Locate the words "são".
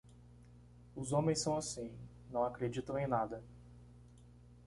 1.41-1.55